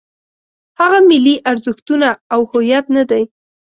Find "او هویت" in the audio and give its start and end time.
2.33-2.85